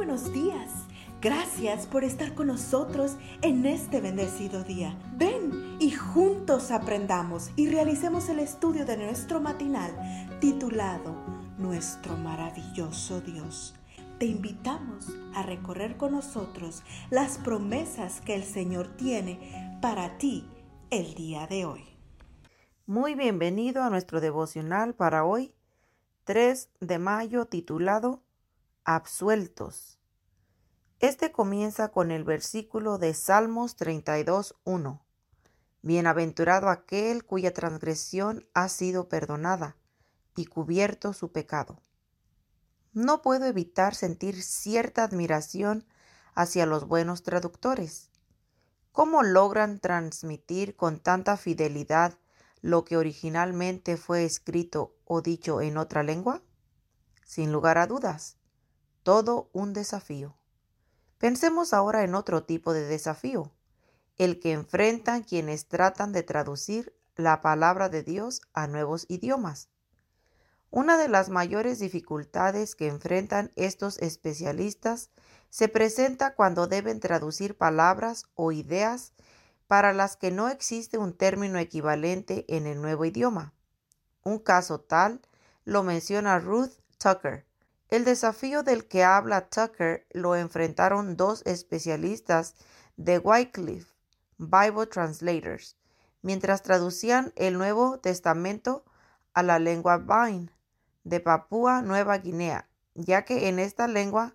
buenos 0.00 0.32
días. 0.32 0.70
Gracias 1.20 1.86
por 1.86 2.04
estar 2.04 2.34
con 2.34 2.46
nosotros 2.46 3.18
en 3.42 3.66
este 3.66 4.00
bendecido 4.00 4.64
día. 4.64 4.98
Ven 5.18 5.76
y 5.78 5.90
juntos 5.90 6.70
aprendamos 6.70 7.50
y 7.54 7.68
realicemos 7.68 8.30
el 8.30 8.38
estudio 8.38 8.86
de 8.86 8.96
nuestro 8.96 9.42
matinal 9.42 9.92
titulado 10.40 11.14
Nuestro 11.58 12.16
maravilloso 12.16 13.20
Dios. 13.20 13.74
Te 14.18 14.24
invitamos 14.24 15.08
a 15.34 15.42
recorrer 15.42 15.98
con 15.98 16.12
nosotros 16.12 16.82
las 17.10 17.36
promesas 17.36 18.22
que 18.22 18.34
el 18.34 18.44
Señor 18.44 18.96
tiene 18.96 19.78
para 19.82 20.16
ti 20.16 20.48
el 20.88 21.12
día 21.12 21.46
de 21.46 21.66
hoy. 21.66 21.84
Muy 22.86 23.14
bienvenido 23.16 23.82
a 23.82 23.90
nuestro 23.90 24.22
devocional 24.22 24.94
para 24.94 25.26
hoy, 25.26 25.52
3 26.24 26.70
de 26.80 26.98
mayo, 26.98 27.44
titulado 27.44 28.22
Absueltos. 28.92 30.00
Este 30.98 31.30
comienza 31.30 31.92
con 31.92 32.10
el 32.10 32.24
versículo 32.24 32.98
de 32.98 33.14
Salmos 33.14 33.76
32.1. 33.76 35.00
Bienaventurado 35.82 36.68
aquel 36.68 37.24
cuya 37.24 37.54
transgresión 37.54 38.48
ha 38.52 38.68
sido 38.68 39.08
perdonada 39.08 39.76
y 40.34 40.46
cubierto 40.46 41.12
su 41.12 41.30
pecado. 41.30 41.80
No 42.92 43.22
puedo 43.22 43.46
evitar 43.46 43.94
sentir 43.94 44.42
cierta 44.42 45.04
admiración 45.04 45.86
hacia 46.34 46.66
los 46.66 46.88
buenos 46.88 47.22
traductores. 47.22 48.10
¿Cómo 48.90 49.22
logran 49.22 49.78
transmitir 49.78 50.74
con 50.74 50.98
tanta 50.98 51.36
fidelidad 51.36 52.18
lo 52.60 52.84
que 52.84 52.96
originalmente 52.96 53.96
fue 53.96 54.24
escrito 54.24 54.96
o 55.04 55.22
dicho 55.22 55.60
en 55.60 55.76
otra 55.76 56.02
lengua? 56.02 56.42
Sin 57.24 57.52
lugar 57.52 57.78
a 57.78 57.86
dudas, 57.86 58.36
todo 59.02 59.50
un 59.52 59.72
desafío. 59.72 60.36
Pensemos 61.18 61.72
ahora 61.72 62.04
en 62.04 62.14
otro 62.14 62.44
tipo 62.44 62.72
de 62.72 62.86
desafío, 62.86 63.52
el 64.16 64.40
que 64.40 64.52
enfrentan 64.52 65.22
quienes 65.22 65.66
tratan 65.66 66.12
de 66.12 66.22
traducir 66.22 66.94
la 67.16 67.40
palabra 67.40 67.88
de 67.88 68.02
Dios 68.02 68.42
a 68.52 68.66
nuevos 68.66 69.06
idiomas. 69.08 69.68
Una 70.70 70.96
de 70.96 71.08
las 71.08 71.30
mayores 71.30 71.78
dificultades 71.78 72.74
que 72.74 72.86
enfrentan 72.86 73.52
estos 73.56 73.98
especialistas 73.98 75.10
se 75.50 75.68
presenta 75.68 76.34
cuando 76.34 76.68
deben 76.68 77.00
traducir 77.00 77.56
palabras 77.56 78.26
o 78.34 78.52
ideas 78.52 79.12
para 79.66 79.92
las 79.92 80.16
que 80.16 80.30
no 80.30 80.48
existe 80.48 80.96
un 80.96 81.12
término 81.12 81.58
equivalente 81.58 82.44
en 82.48 82.66
el 82.66 82.80
nuevo 82.80 83.04
idioma. 83.04 83.52
Un 84.22 84.38
caso 84.38 84.80
tal 84.80 85.20
lo 85.64 85.82
menciona 85.82 86.38
Ruth 86.38 86.72
Tucker, 86.98 87.46
el 87.90 88.04
desafío 88.04 88.62
del 88.62 88.86
que 88.86 89.04
habla 89.04 89.48
Tucker 89.48 90.06
lo 90.12 90.36
enfrentaron 90.36 91.16
dos 91.16 91.42
especialistas 91.44 92.54
de 92.96 93.18
Wycliffe, 93.18 93.92
Bible 94.38 94.86
Translators, 94.86 95.76
mientras 96.22 96.62
traducían 96.62 97.32
el 97.36 97.58
Nuevo 97.58 97.98
Testamento 97.98 98.84
a 99.34 99.42
la 99.42 99.58
lengua 99.58 99.98
Vine 99.98 100.50
de 101.04 101.20
Papúa 101.20 101.82
Nueva 101.82 102.18
Guinea, 102.18 102.68
ya 102.94 103.24
que 103.24 103.48
en 103.48 103.58
esta 103.58 103.88
lengua 103.88 104.34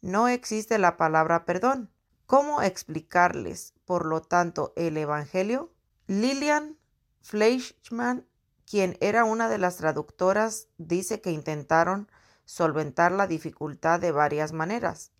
no 0.00 0.28
existe 0.28 0.78
la 0.78 0.96
palabra 0.96 1.44
perdón. 1.44 1.90
¿Cómo 2.26 2.60
explicarles, 2.62 3.72
por 3.84 4.04
lo 4.04 4.20
tanto, 4.20 4.72
el 4.76 4.96
Evangelio? 4.96 5.72
Lillian 6.06 6.76
Fleischmann, 7.22 8.26
quien 8.68 8.96
era 9.00 9.24
una 9.24 9.48
de 9.48 9.58
las 9.58 9.76
traductoras, 9.76 10.68
dice 10.76 11.20
que 11.20 11.30
intentaron 11.30 12.08
solventar 12.46 13.12
la 13.12 13.26
dificultad 13.26 14.00
de 14.00 14.12
varias 14.12 14.52
maneras. 14.52 15.12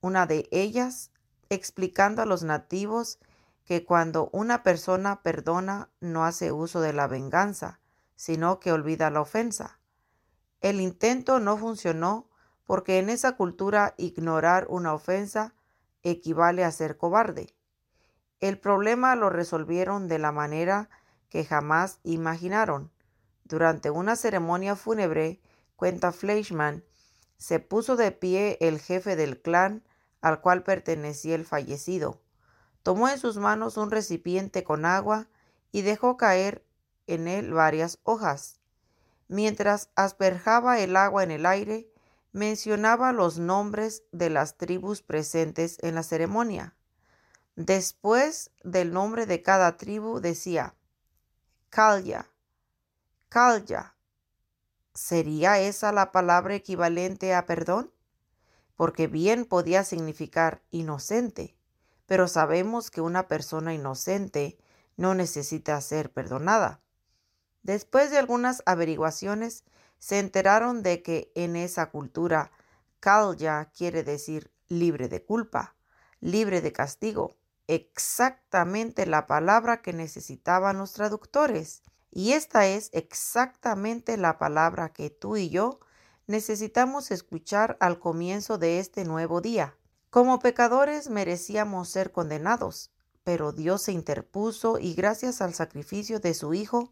Una 0.00 0.26
de 0.26 0.48
ellas, 0.50 1.12
explicando 1.48 2.22
a 2.22 2.26
los 2.26 2.42
nativos 2.42 3.20
que 3.64 3.84
cuando 3.84 4.28
una 4.32 4.64
persona 4.64 5.22
perdona 5.22 5.90
no 6.00 6.24
hace 6.24 6.50
uso 6.50 6.80
de 6.80 6.92
la 6.92 7.06
venganza, 7.06 7.78
sino 8.16 8.58
que 8.58 8.72
olvida 8.72 9.10
la 9.10 9.20
ofensa. 9.20 9.78
El 10.60 10.80
intento 10.80 11.38
no 11.38 11.56
funcionó 11.56 12.28
porque 12.64 12.98
en 12.98 13.10
esa 13.10 13.36
cultura 13.36 13.94
ignorar 13.96 14.66
una 14.68 14.94
ofensa 14.94 15.54
equivale 16.02 16.64
a 16.64 16.72
ser 16.72 16.96
cobarde. 16.96 17.54
El 18.40 18.58
problema 18.58 19.14
lo 19.14 19.30
resolvieron 19.30 20.08
de 20.08 20.18
la 20.18 20.32
manera 20.32 20.88
que 21.28 21.44
jamás 21.44 22.00
imaginaron. 22.02 22.90
Durante 23.44 23.90
una 23.90 24.16
ceremonia 24.16 24.74
fúnebre, 24.74 25.40
cuenta 25.82 26.12
Fleischmann, 26.12 26.84
se 27.38 27.58
puso 27.58 27.96
de 27.96 28.12
pie 28.12 28.56
el 28.60 28.78
jefe 28.78 29.16
del 29.16 29.42
clan 29.42 29.82
al 30.20 30.40
cual 30.40 30.62
pertenecía 30.62 31.34
el 31.34 31.44
fallecido. 31.44 32.22
Tomó 32.84 33.08
en 33.08 33.18
sus 33.18 33.36
manos 33.36 33.76
un 33.76 33.90
recipiente 33.90 34.62
con 34.62 34.84
agua 34.84 35.26
y 35.72 35.82
dejó 35.82 36.16
caer 36.16 36.64
en 37.08 37.26
él 37.26 37.52
varias 37.52 37.98
hojas. 38.04 38.60
Mientras 39.26 39.90
asperjaba 39.96 40.78
el 40.78 40.96
agua 40.96 41.24
en 41.24 41.32
el 41.32 41.46
aire, 41.46 41.90
mencionaba 42.30 43.12
los 43.12 43.40
nombres 43.40 44.04
de 44.12 44.30
las 44.30 44.56
tribus 44.56 45.02
presentes 45.02 45.78
en 45.82 45.96
la 45.96 46.04
ceremonia. 46.04 46.76
Después 47.56 48.52
del 48.62 48.92
nombre 48.92 49.26
de 49.26 49.42
cada 49.42 49.76
tribu 49.76 50.20
decía 50.20 50.76
Kalya, 51.70 52.30
Kalya, 53.28 53.91
¿Sería 54.94 55.58
esa 55.58 55.90
la 55.90 56.12
palabra 56.12 56.54
equivalente 56.54 57.34
a 57.34 57.46
perdón? 57.46 57.90
Porque 58.76 59.06
bien 59.06 59.46
podía 59.46 59.84
significar 59.84 60.62
inocente, 60.70 61.56
pero 62.06 62.28
sabemos 62.28 62.90
que 62.90 63.00
una 63.00 63.26
persona 63.26 63.72
inocente 63.72 64.58
no 64.98 65.14
necesita 65.14 65.80
ser 65.80 66.12
perdonada. 66.12 66.80
Después 67.62 68.10
de 68.10 68.18
algunas 68.18 68.62
averiguaciones, 68.66 69.64
se 69.98 70.18
enteraron 70.18 70.82
de 70.82 71.02
que 71.02 71.32
en 71.34 71.56
esa 71.56 71.90
cultura 71.90 72.50
kalya 73.00 73.70
quiere 73.74 74.02
decir 74.02 74.50
libre 74.68 75.08
de 75.08 75.24
culpa, 75.24 75.74
libre 76.20 76.60
de 76.60 76.72
castigo, 76.72 77.36
exactamente 77.66 79.06
la 79.06 79.26
palabra 79.26 79.80
que 79.80 79.92
necesitaban 79.92 80.76
los 80.76 80.92
traductores. 80.92 81.82
Y 82.14 82.32
esta 82.32 82.66
es 82.66 82.90
exactamente 82.92 84.18
la 84.18 84.38
palabra 84.38 84.92
que 84.92 85.08
tú 85.08 85.38
y 85.38 85.48
yo 85.48 85.80
necesitamos 86.26 87.10
escuchar 87.10 87.78
al 87.80 87.98
comienzo 87.98 88.58
de 88.58 88.78
este 88.78 89.06
nuevo 89.06 89.40
día. 89.40 89.78
Como 90.10 90.38
pecadores 90.38 91.08
merecíamos 91.08 91.88
ser 91.88 92.12
condenados, 92.12 92.92
pero 93.24 93.52
Dios 93.52 93.82
se 93.82 93.92
interpuso 93.92 94.78
y 94.78 94.92
gracias 94.92 95.40
al 95.40 95.54
sacrificio 95.54 96.20
de 96.20 96.34
su 96.34 96.52
Hijo, 96.52 96.90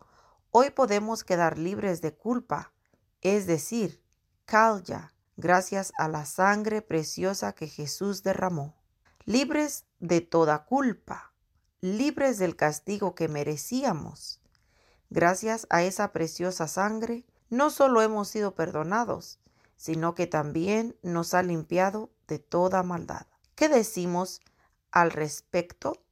hoy 0.50 0.70
podemos 0.70 1.22
quedar 1.22 1.58
libres 1.58 2.00
de 2.00 2.14
culpa, 2.14 2.72
es 3.20 3.46
decir, 3.46 4.02
calya, 4.46 5.12
gracias 5.36 5.92
a 5.98 6.08
la 6.08 6.24
sangre 6.24 6.80
preciosa 6.80 7.52
que 7.52 7.66
Jesús 7.66 8.22
derramó. 8.22 8.74
Libres 9.26 9.84
de 9.98 10.22
toda 10.22 10.64
culpa, 10.64 11.34
libres 11.82 12.38
del 12.38 12.56
castigo 12.56 13.14
que 13.14 13.28
merecíamos. 13.28 14.40
Gracias 15.10 15.66
a 15.70 15.82
esa 15.82 16.12
preciosa 16.12 16.68
sangre, 16.68 17.24
no 17.48 17.70
solo 17.70 18.00
hemos 18.00 18.28
sido 18.28 18.54
perdonados, 18.54 19.40
sino 19.76 20.14
que 20.14 20.28
también 20.28 20.96
nos 21.02 21.34
ha 21.34 21.42
limpiado 21.42 22.10
de 22.28 22.38
toda 22.38 22.84
maldad. 22.84 23.26
¿Qué 23.56 23.68
decimos 23.68 24.40
al 24.92 25.10
respecto? 25.10 26.04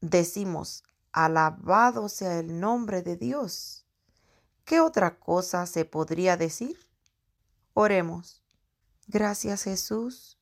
Decimos, 0.00 0.82
alabado 1.12 2.08
sea 2.08 2.40
el 2.40 2.58
nombre 2.58 3.02
de 3.02 3.16
Dios. 3.16 3.86
¿Qué 4.64 4.80
otra 4.80 5.20
cosa 5.20 5.66
se 5.66 5.84
podría 5.84 6.36
decir? 6.36 6.78
Oremos. 7.74 8.42
Gracias 9.06 9.64
Jesús, 9.64 10.36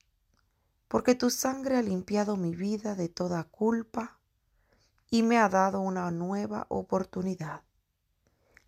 porque 0.88 1.14
tu 1.14 1.28
sangre 1.28 1.76
ha 1.76 1.82
limpiado 1.82 2.36
mi 2.36 2.54
vida 2.54 2.94
de 2.94 3.08
toda 3.08 3.44
culpa 3.44 4.17
y 5.10 5.22
me 5.22 5.38
ha 5.38 5.48
dado 5.48 5.80
una 5.80 6.10
nueva 6.10 6.66
oportunidad. 6.68 7.62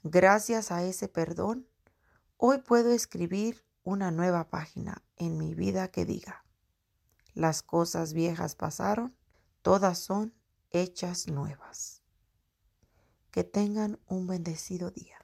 Gracias 0.02 0.72
a 0.72 0.82
ese 0.82 1.08
perdón, 1.08 1.66
hoy 2.36 2.58
puedo 2.58 2.90
escribir 2.90 3.64
una 3.82 4.10
nueva 4.10 4.48
página 4.48 5.02
en 5.16 5.36
mi 5.36 5.54
vida 5.54 5.88
que 5.88 6.04
diga, 6.04 6.44
las 7.34 7.62
cosas 7.62 8.12
viejas 8.12 8.54
pasaron, 8.54 9.14
todas 9.62 9.98
son 9.98 10.34
hechas 10.70 11.28
nuevas. 11.28 12.02
Que 13.30 13.44
tengan 13.44 13.98
un 14.06 14.26
bendecido 14.26 14.90
día. 14.90 15.18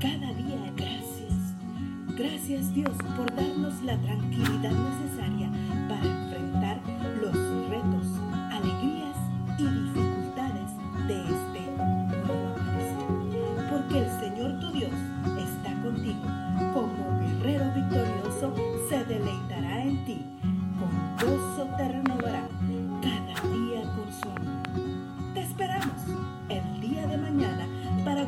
Cada 0.00 0.32
día 0.34 0.72
gracias. 0.76 1.32
Gracias 2.16 2.74
Dios 2.74 2.96
por 3.16 3.34
darnos 3.34 3.82
la 3.82 4.00
tranquilidad 4.00 4.72
necesaria 4.72 5.57